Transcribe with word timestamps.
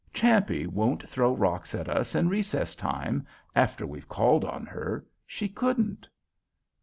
Champe 0.15 0.65
won't 0.65 1.07
throw 1.07 1.31
rocks 1.31 1.75
at 1.75 1.87
us 1.87 2.15
in 2.15 2.27
recess 2.27 2.73
time, 2.73 3.23
after 3.55 3.85
we've 3.85 4.09
called 4.09 4.43
on 4.43 4.65
her. 4.65 5.05
She 5.27 5.47
couldn't." 5.47 6.09